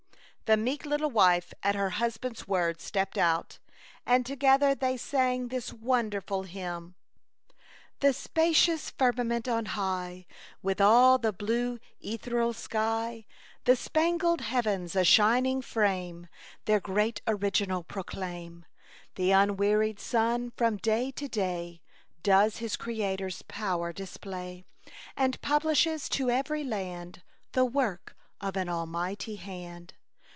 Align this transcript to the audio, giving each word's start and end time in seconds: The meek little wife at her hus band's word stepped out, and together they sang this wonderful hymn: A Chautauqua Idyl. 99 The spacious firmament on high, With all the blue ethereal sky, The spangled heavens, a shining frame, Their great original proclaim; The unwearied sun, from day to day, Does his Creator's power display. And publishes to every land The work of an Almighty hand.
The 0.51 0.57
meek 0.57 0.85
little 0.85 1.09
wife 1.09 1.53
at 1.63 1.75
her 1.75 1.91
hus 1.91 2.17
band's 2.17 2.45
word 2.45 2.81
stepped 2.81 3.17
out, 3.17 3.59
and 4.05 4.25
together 4.25 4.75
they 4.75 4.97
sang 4.97 5.47
this 5.47 5.71
wonderful 5.71 6.43
hymn: 6.43 6.93
A 6.93 7.55
Chautauqua 7.55 7.55
Idyl. 7.55 7.57
99 7.93 7.95
The 8.01 8.13
spacious 8.13 8.89
firmament 8.89 9.47
on 9.47 9.65
high, 9.67 10.25
With 10.61 10.81
all 10.81 11.17
the 11.17 11.31
blue 11.31 11.79
ethereal 12.01 12.51
sky, 12.51 13.23
The 13.63 13.77
spangled 13.77 14.41
heavens, 14.41 14.93
a 14.97 15.05
shining 15.05 15.61
frame, 15.61 16.27
Their 16.65 16.81
great 16.81 17.21
original 17.25 17.83
proclaim; 17.85 18.65
The 19.15 19.31
unwearied 19.31 20.01
sun, 20.01 20.51
from 20.57 20.75
day 20.75 21.11
to 21.11 21.29
day, 21.29 21.81
Does 22.23 22.57
his 22.57 22.75
Creator's 22.75 23.41
power 23.43 23.93
display. 23.93 24.65
And 25.15 25.39
publishes 25.41 26.09
to 26.09 26.29
every 26.29 26.65
land 26.65 27.23
The 27.53 27.63
work 27.63 28.17
of 28.41 28.57
an 28.57 28.67
Almighty 28.67 29.37
hand. 29.37 29.93